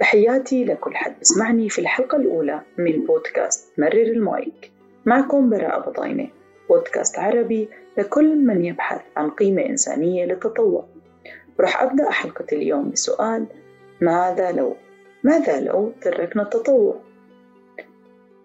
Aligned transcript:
تحياتي 0.00 0.64
لكل 0.64 0.96
حد 0.96 1.20
بسمعني 1.20 1.68
في 1.68 1.78
الحلقة 1.78 2.16
الأولى 2.16 2.60
من 2.78 3.04
بودكاست 3.06 3.78
مرر 3.78 4.02
المايك 4.02 4.72
معكم 5.06 5.50
براءة 5.50 5.90
بطاينة 5.90 6.28
بودكاست 6.68 7.18
عربي 7.18 7.68
لكل 7.98 8.36
من 8.36 8.64
يبحث 8.64 9.00
عن 9.16 9.30
قيمة 9.30 9.62
إنسانية 9.66 10.24
للتطوع 10.24 10.88
ورح 11.58 11.82
أبدأ 11.82 12.10
حلقة 12.10 12.44
اليوم 12.52 12.90
بسؤال 12.90 13.46
ماذا 14.00 14.52
لو؟ 14.52 14.76
ماذا 15.24 15.60
لو 15.60 15.92
تركنا 16.00 16.42
التطوع؟ 16.42 17.00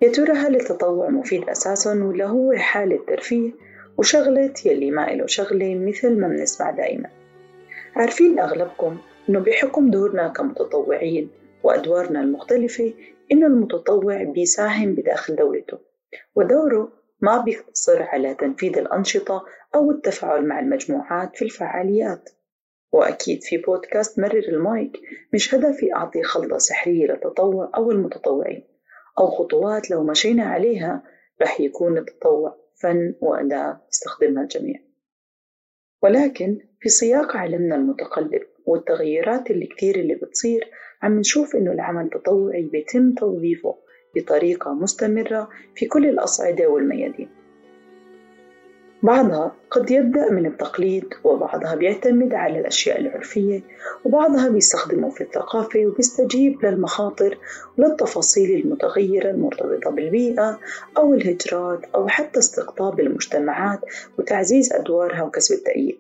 يا 0.01 0.09
ترى 0.09 0.31
هل 0.31 0.55
التطوع 0.55 1.09
مفيد 1.09 1.49
أساسا 1.49 2.03
ولا 2.03 2.25
هو 2.25 2.53
حالة 2.53 2.99
ترفيه 3.07 3.51
وشغلة 3.97 4.53
يلي 4.65 4.91
ما 4.91 5.13
إله 5.13 5.25
شغلة 5.27 5.75
مثل 5.75 6.19
ما 6.19 6.27
بنسمع 6.27 6.71
دائما 6.71 7.09
عارفين 7.95 8.39
أغلبكم 8.39 8.97
إنه 9.29 9.39
بحكم 9.39 9.89
دورنا 9.91 10.27
كمتطوعين 10.27 11.29
وأدوارنا 11.63 12.21
المختلفة 12.21 12.93
إنه 13.31 13.47
المتطوع 13.47 14.23
بيساهم 14.23 14.95
بداخل 14.95 15.35
دولته 15.35 15.79
ودوره 16.35 16.91
ما 17.21 17.41
بيقتصر 17.41 18.03
على 18.03 18.35
تنفيذ 18.35 18.77
الأنشطة 18.77 19.45
أو 19.75 19.91
التفاعل 19.91 20.45
مع 20.47 20.59
المجموعات 20.59 21.35
في 21.35 21.45
الفعاليات. 21.45 22.29
وأكيد 22.91 23.43
في 23.43 23.57
بودكاست 23.57 24.19
مرر 24.19 24.43
المايك 24.47 24.91
مش 25.33 25.55
هدفي 25.55 25.93
أعطي 25.93 26.23
خلطة 26.23 26.57
سحرية 26.57 27.05
للتطوع 27.07 27.71
أو 27.77 27.91
المتطوعين 27.91 28.63
أو 29.19 29.27
خطوات 29.27 29.91
لو 29.91 30.03
مشينا 30.03 30.43
عليها 30.43 31.03
رح 31.41 31.61
يكون 31.61 31.97
التطوع 31.97 32.57
فن 32.81 33.15
وأداة 33.21 33.81
يستخدمها 33.91 34.43
الجميع. 34.43 34.79
ولكن 36.01 36.59
في 36.79 36.89
سياق 36.89 37.37
عالمنا 37.37 37.75
المتقلب 37.75 38.41
والتغيرات 38.65 39.51
اللي 39.51 39.65
كتير 39.65 39.95
اللي 39.95 40.15
بتصير 40.15 40.69
عم 41.03 41.19
نشوف 41.19 41.55
إنه 41.55 41.71
العمل 41.71 42.05
التطوعي 42.05 42.61
بيتم 42.61 43.11
توظيفه 43.13 43.75
بطريقة 44.15 44.73
مستمرة 44.73 45.49
في 45.75 45.85
كل 45.85 46.05
الأصعدة 46.05 46.67
والميادين. 46.67 47.29
بعضها 49.03 49.55
قد 49.71 49.91
يبدأ 49.91 50.31
من 50.31 50.45
التقليد 50.45 51.13
وبعضها 51.23 51.75
بيعتمد 51.75 52.33
على 52.33 52.59
الأشياء 52.59 52.99
العرفية 52.99 53.61
وبعضها 54.05 54.49
بيستخدمه 54.49 55.09
في 55.09 55.21
الثقافة 55.21 55.85
وبيستجيب 55.85 56.65
للمخاطر 56.65 57.37
وللتفاصيل 57.77 58.59
المتغيرة 58.59 59.29
المرتبطة 59.29 59.89
بالبيئة 59.91 60.59
أو 60.97 61.13
الهجرات 61.13 61.85
أو 61.95 62.07
حتى 62.07 62.39
استقطاب 62.39 62.99
المجتمعات 62.99 63.79
وتعزيز 64.19 64.73
أدوارها 64.73 65.23
وكسب 65.23 65.55
التأييد. 65.55 65.99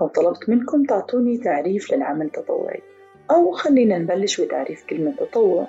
أو 0.00 0.08
طلبت 0.08 0.48
منكم 0.48 0.84
تعطوني 0.84 1.38
تعريف 1.38 1.92
للعمل 1.92 2.26
التطوعي. 2.26 2.93
أو 3.30 3.52
خلينا 3.52 3.98
نبلش 3.98 4.40
بتعريف 4.40 4.84
كلمة 4.84 5.12
تطوع. 5.12 5.66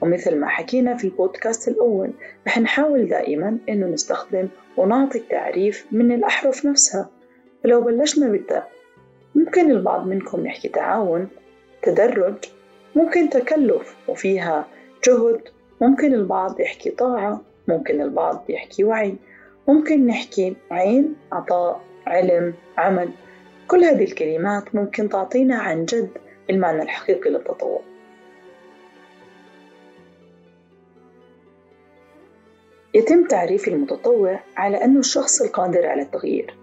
ومثل 0.00 0.36
ما 0.36 0.46
حكينا 0.48 0.96
في 0.96 1.04
البودكاست 1.04 1.68
الأول 1.68 2.10
رح 2.46 2.58
نحاول 2.58 3.08
دائما 3.08 3.58
إنه 3.68 3.86
نستخدم 3.86 4.48
ونعطي 4.76 5.18
التعريف 5.18 5.86
من 5.92 6.12
الأحرف 6.12 6.66
نفسها. 6.66 7.10
فلو 7.64 7.80
بلشنا 7.80 8.28
بالتاء 8.28 8.70
ممكن 9.34 9.70
البعض 9.70 10.06
منكم 10.06 10.46
يحكي 10.46 10.68
تعاون 10.68 11.28
تدرج 11.82 12.34
ممكن 12.96 13.30
تكلف 13.30 13.96
وفيها 14.08 14.66
جهد 15.06 15.40
ممكن 15.80 16.14
البعض 16.14 16.60
يحكي 16.60 16.90
طاعة 16.90 17.40
ممكن 17.68 18.00
البعض 18.00 18.44
يحكي 18.48 18.84
وعي. 18.84 19.16
ممكن 19.68 20.06
نحكي 20.06 20.56
عين 20.70 21.14
عطاء 21.32 21.80
علم 22.06 22.54
عمل. 22.78 23.08
كل 23.68 23.84
هذه 23.84 24.04
الكلمات 24.04 24.74
ممكن 24.74 25.08
تعطينا 25.08 25.56
عن 25.56 25.84
جد 25.84 26.10
المعنى 26.50 26.82
الحقيقي 26.82 27.30
للتطوع. 27.30 27.80
يتم 32.94 33.26
تعريف 33.26 33.68
المتطوع 33.68 34.40
على 34.56 34.84
أنه 34.84 34.98
الشخص 34.98 35.42
القادر 35.42 35.86
على 35.86 36.02
التغيير 36.02 36.54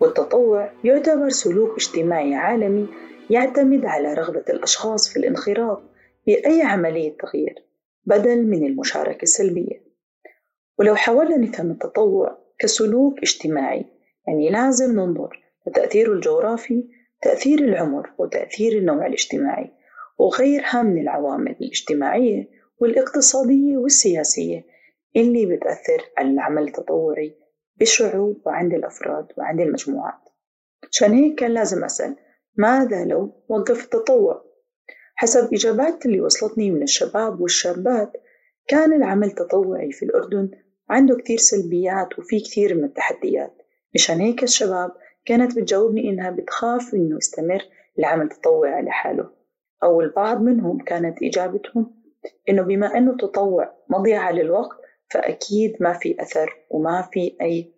والتطوع 0.00 0.72
يعتبر 0.84 1.28
سلوك 1.28 1.74
اجتماعي 1.76 2.34
عالمي 2.34 2.88
يعتمد 3.30 3.84
على 3.84 4.14
رغبة 4.14 4.44
الأشخاص 4.48 5.08
في 5.08 5.18
الانخراط 5.18 5.82
بأي 6.26 6.62
عملية 6.62 7.16
تغيير 7.16 7.54
بدل 8.04 8.46
من 8.46 8.66
المشاركة 8.66 9.22
السلبية. 9.22 9.82
ولو 10.78 10.94
حاولنا 10.94 11.36
نفهم 11.36 11.70
التطوع 11.70 12.38
كسلوك 12.58 13.18
اجتماعي 13.18 13.84
يعني 14.28 14.50
لازم 14.50 14.92
ننظر 14.92 15.42
لتأثيره 15.66 16.12
الجغرافي 16.12 16.84
تأثير 17.22 17.58
العمر 17.58 18.10
وتأثير 18.18 18.78
النوع 18.78 19.06
الاجتماعي 19.06 19.72
وغيرها 20.18 20.82
من 20.82 21.00
العوامل 21.00 21.56
الاجتماعية 21.60 22.48
والاقتصادية 22.80 23.76
والسياسية 23.76 24.64
اللي 25.16 25.46
بتأثر 25.46 26.10
على 26.18 26.28
العمل 26.30 26.62
التطوعي 26.62 27.34
بالشعوب 27.76 28.42
وعند 28.46 28.74
الأفراد 28.74 29.26
وعند 29.36 29.60
المجموعات 29.60 30.28
عشان 30.90 31.12
هيك 31.12 31.38
كان 31.38 31.50
لازم 31.50 31.84
أسأل 31.84 32.16
ماذا 32.56 33.04
لو 33.04 33.32
وقف 33.48 33.84
التطوع؟ 33.84 34.44
حسب 35.14 35.54
إجابات 35.54 36.06
اللي 36.06 36.20
وصلتني 36.20 36.70
من 36.70 36.82
الشباب 36.82 37.40
والشابات 37.40 38.12
كان 38.68 38.92
العمل 38.92 39.26
التطوعي 39.26 39.92
في 39.92 40.04
الأردن 40.04 40.50
عنده 40.90 41.16
كتير 41.16 41.38
سلبيات 41.38 42.18
وفي 42.18 42.40
كتير 42.40 42.74
من 42.74 42.84
التحديات 42.84 43.62
مشان 43.94 44.20
هيك 44.20 44.42
الشباب 44.42 44.90
كانت 45.28 45.58
بتجاوبني 45.58 46.10
إنها 46.10 46.30
بتخاف 46.30 46.94
إنه 46.94 47.16
يستمر 47.16 47.64
العمل 47.98 48.24
التطوعي 48.24 48.82
لحاله 48.82 49.30
أو 49.82 50.00
البعض 50.00 50.40
منهم 50.42 50.78
كانت 50.78 51.22
إجابتهم 51.22 51.94
إنه 52.48 52.62
بما 52.62 52.98
إنه 52.98 53.10
التطوع 53.10 53.74
مضيعة 53.88 54.32
للوقت 54.32 54.78
فأكيد 55.10 55.76
ما 55.80 55.92
في 55.92 56.22
أثر 56.22 56.56
وما 56.70 57.08
في 57.12 57.36
أي 57.40 57.72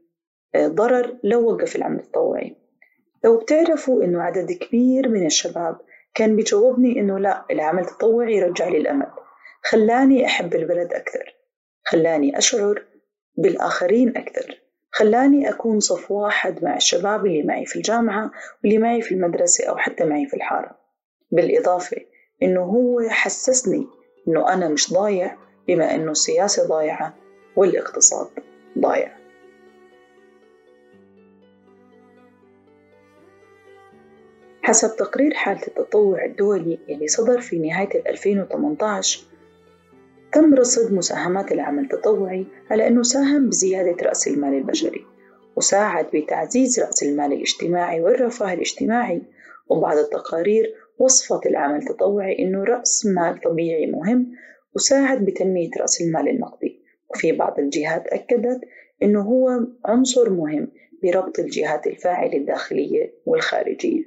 آه، 0.55 0.69
ضرر 0.69 1.19
لو 1.25 1.53
وقف 1.53 1.77
العمل 1.77 1.99
التطوعي. 2.01 2.57
لو 3.25 3.39
بتعرفوا 3.39 4.05
إنه 4.05 4.23
عدد 4.23 4.53
كبير 4.53 5.09
من 5.09 5.27
الشباب 5.27 5.79
كان 6.15 6.37
بيجاوبني 6.37 7.01
إنه 7.01 7.19
لا 7.19 7.45
العمل 7.51 7.83
التطوعي 7.83 8.43
رجع 8.43 8.69
لي 8.69 8.79
الأمل. 8.79 9.11
خلاني 9.63 10.27
أحب 10.27 10.55
البلد 10.55 10.93
أكثر. 10.93 11.35
خلاني 11.85 12.39
أشعر 12.39 12.85
بالآخرين 13.37 14.17
أكثر. 14.17 14.70
خلاني 14.93 15.51
أكون 15.51 15.81
صف 15.81 16.11
واحد 16.11 16.65
مع 16.65 16.77
الشباب 16.77 17.27
اللي 17.27 17.43
معي 17.43 17.67
في 17.67 17.77
الجامعة 17.77 18.31
واللي 18.65 18.79
معي 18.79 19.03
في 19.03 19.15
المدرسة 19.15 19.69
أو 19.69 19.77
حتى 19.77 20.05
معي 20.05 20.27
في 20.27 20.35
الحارة. 20.37 20.79
بالإضافة 21.33 21.97
إنه 22.43 22.61
هو 22.61 23.01
حسسني 23.09 23.87
إنه 24.29 24.53
أنا 24.53 24.69
مش 24.69 24.93
ضايع 24.93 25.37
بما 25.69 25.95
إنه 25.95 26.11
السياسة 26.11 26.69
ضايعة 26.69 27.15
والاقتصاد 27.57 28.29
ضايع. 28.79 29.17
حسب 34.63 34.97
تقرير 34.97 35.35
حالة 35.35 35.61
التطوع 35.69 36.25
الدولي 36.25 36.79
اللي 36.89 37.09
صدر 37.09 37.41
في 37.41 37.59
نهاية 37.59 38.03
2018 38.11 39.30
تم 40.33 40.55
رصد 40.55 40.93
مساهمات 40.93 41.53
العمل 41.53 41.83
التطوعي 41.83 42.47
على 42.71 42.89
أنه 42.89 43.03
ساهم 43.03 43.49
بزيادة 43.49 43.97
رأس 44.07 44.29
المال 44.29 44.55
البشري 44.55 45.05
وساعد 45.57 46.07
بتعزيز 46.15 46.81
رأس 46.81 47.03
المال 47.03 47.33
الاجتماعي 47.33 48.01
والرفاه 48.01 48.53
الاجتماعي 48.53 49.23
وبعض 49.71 49.97
التقارير 49.97 50.75
وصفت 50.99 51.47
العمل 51.47 51.77
التطوعي 51.77 52.39
أنه 52.39 52.65
رأس 52.65 53.07
مال 53.07 53.41
طبيعي 53.41 53.87
مهم 53.87 54.33
وساعد 54.75 55.25
بتنمية 55.25 55.71
رأس 55.81 56.01
المال 56.01 56.29
النقدي. 56.29 56.81
وفي 57.11 57.33
بعض 57.33 57.59
الجهات 57.59 58.07
أكدت 58.07 58.61
أنه 59.03 59.23
هو 59.23 59.49
عنصر 59.85 60.31
مهم 60.31 60.73
بربط 61.03 61.39
الجهات 61.39 61.87
الفاعلة 61.87 62.37
الداخلية 62.37 63.15
والخارجية. 63.27 64.05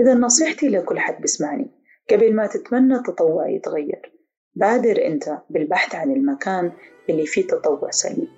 إذا 0.00 0.14
نصيحتي 0.14 0.68
لكل 0.68 0.98
حد 0.98 1.22
بسمعني 1.22 1.70
قبل 2.10 2.34
ما 2.34 2.46
تتمنى 2.46 2.94
التطوع 2.94 3.48
يتغير 3.48 4.12
بادر 4.56 5.06
أنت 5.06 5.38
بالبحث 5.50 5.94
عن 5.94 6.10
المكان 6.10 6.72
اللي 7.10 7.26
فيه 7.26 7.46
تطوع 7.46 7.90
سلمي 7.90 8.28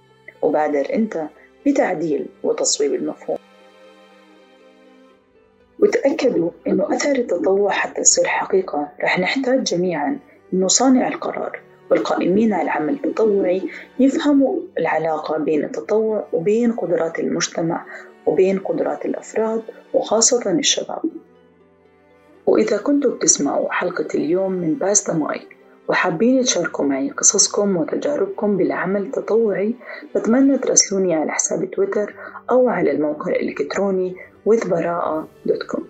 وبادر 0.42 0.94
أنت 0.94 1.22
بتعديل 1.66 2.26
وتصويب 2.42 2.94
المفهوم. 2.94 3.38
وتأكدوا 5.78 6.50
أنه 6.66 6.96
أثر 6.96 7.16
التطوع 7.16 7.70
حتى 7.70 8.00
يصير 8.00 8.26
حقيقة. 8.26 8.88
رح 9.00 9.18
نحتاج 9.18 9.62
جميعا 9.62 10.18
أنه 10.52 10.68
صانع 10.68 11.08
القرار 11.08 11.60
والقائمين 11.90 12.52
على 12.52 12.62
العمل 12.62 12.94
التطوعي 13.04 13.62
يفهموا 14.00 14.60
العلاقة 14.78 15.38
بين 15.38 15.64
التطوع 15.64 16.26
وبين 16.32 16.72
قدرات 16.72 17.18
المجتمع 17.18 17.86
وبين 18.26 18.58
قدرات 18.58 19.04
الأفراد 19.06 19.62
وخاصة 19.94 20.50
الشباب. 20.50 21.02
وإذا 22.46 22.76
كنتوا 22.76 23.10
بتسمعوا 23.10 23.72
حلقة 23.72 24.08
اليوم 24.14 24.52
من 24.52 24.74
باس 24.74 25.10
مايك 25.10 25.56
وحابين 25.88 26.42
تشاركوا 26.42 26.84
معي 26.84 27.10
قصصكم 27.10 27.76
وتجاربكم 27.76 28.56
بالعمل 28.56 29.02
التطوعي. 29.02 29.74
بتمنى 30.16 30.58
تراسلوني 30.58 31.14
على 31.14 31.32
حساب 31.32 31.70
تويتر 31.70 32.14
أو 32.50 32.68
على 32.68 32.90
الموقع 32.90 33.30
الإلكتروني 33.32 34.16
withbara'a.com 34.48 35.80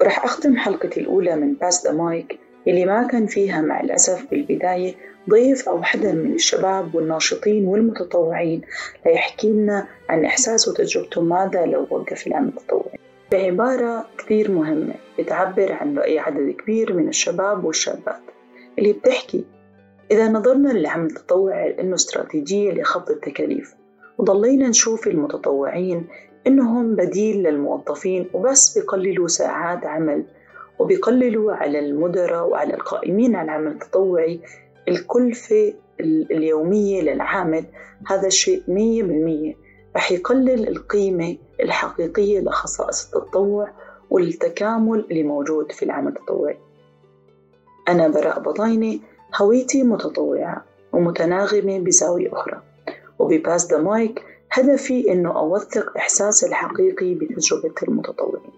ورح 0.00 0.24
أختم 0.24 0.56
حلقتي 0.56 1.00
الأولى 1.00 1.36
من 1.36 1.54
Pass 1.54 1.86
the 1.86 1.92
Mic 1.92 2.38
اللي 2.68 2.84
ما 2.84 3.06
كان 3.06 3.26
فيها 3.26 3.60
مع 3.60 3.80
الأسف 3.80 4.30
بالبداية 4.30 4.94
ضيف 5.30 5.68
أو 5.68 5.82
حدا 5.82 6.12
من 6.12 6.34
الشباب 6.34 6.94
والناشطين 6.94 7.66
والمتطوعين 7.66 8.60
ليحكي 9.06 9.50
لنا 9.52 9.86
عن 10.08 10.24
إحساسه 10.24 10.72
وتجربته 10.72 11.20
ماذا 11.20 11.66
لو 11.66 11.86
وقف 11.90 12.26
العمل 12.26 12.48
التطوعي. 12.48 12.98
بعبارة 13.32 14.06
كثير 14.18 14.50
مهمة 14.50 14.94
بتعبر 15.18 15.72
عن 15.72 15.98
رأي 15.98 16.18
عدد 16.18 16.50
كبير 16.50 16.92
من 16.92 17.08
الشباب 17.08 17.64
والشابات. 17.64 18.20
اللي 18.78 18.92
بتحكي. 18.92 19.44
إذا 20.10 20.28
نظرنا 20.28 20.68
للعمل 20.68 21.06
التطوعي 21.06 21.80
إنه 21.80 21.94
استراتيجية 21.94 22.72
لخفض 22.72 23.10
التكاليف 23.10 23.74
وضلينا 24.18 24.68
نشوف 24.68 25.06
المتطوعين 25.06 26.06
إنهم 26.46 26.96
بديل 26.96 27.42
للموظفين 27.42 28.30
وبس 28.34 28.78
بيقللوا 28.78 29.28
ساعات 29.28 29.86
عمل 29.86 30.24
وبيقللوا 30.78 31.52
على 31.52 31.78
المدراء 31.78 32.48
وعلى 32.48 32.74
القائمين 32.74 33.36
على 33.36 33.44
العمل 33.44 33.72
التطوعي 33.72 34.40
الكلفة 34.88 35.74
اليومية 36.30 37.02
للعامل 37.02 37.64
هذا 38.06 38.26
الشيء 38.26 38.62
مية 38.68 39.02
بالمية 39.02 39.54
رح 39.96 40.12
يقلل 40.12 40.68
القيمة 40.68 41.36
الحقيقية 41.62 42.40
لخصائص 42.40 43.14
التطوع 43.14 43.70
والتكامل 44.10 45.06
اللي 45.10 45.22
موجود 45.22 45.72
في 45.72 45.82
العمل 45.84 46.08
التطوعي. 46.08 46.58
أنا 47.88 48.08
براء 48.08 48.40
بضاينة 48.40 49.00
هويتي 49.36 49.82
متطوعة 49.82 50.64
ومتناغمة 50.92 51.78
بزاوية 51.78 52.32
أخرى. 52.32 52.62
وبباس 53.18 53.70
ذا 53.70 53.78
مايك 53.78 54.22
هدفي 54.52 55.12
إنه 55.12 55.38
أوثق 55.38 55.96
إحساسي 55.96 56.46
الحقيقي 56.46 57.14
بتجربة 57.14 57.74
المتطوعين. 57.82 58.51